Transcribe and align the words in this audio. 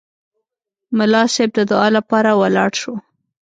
ملا 0.97 1.21
صیب 1.33 1.49
د 1.55 1.59
دعا 1.71 1.87
لپاره 1.97 2.29
ولاړ 2.41 2.71
شو. 2.81 2.93